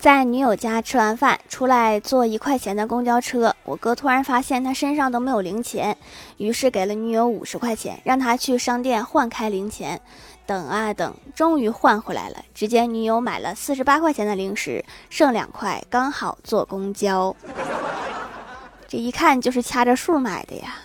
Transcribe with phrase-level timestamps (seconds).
[0.00, 3.54] 在女友家吃完饭，出来坐一块钱的公交车。
[3.64, 5.94] 我哥突然发现他身上都没有零钱，
[6.38, 10.00] 于是给了女友五十块钱，让他去商店换开零钱。
[10.46, 12.38] 等啊等，终于换回来了。
[12.54, 17.36] 只见女友买了四十八块钱的零食，剩两块，刚好坐公交。
[18.88, 20.76] 这一看就是掐着数买的呀。